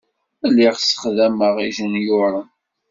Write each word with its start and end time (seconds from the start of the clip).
Lliɣ 0.49 0.73
ssexdameɣ 0.77 1.55
ijenyuṛen. 1.67 2.47